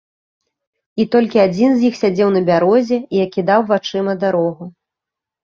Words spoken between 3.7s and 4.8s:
вачыма дарогу.